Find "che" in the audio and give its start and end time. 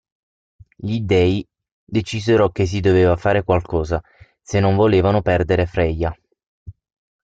2.49-2.65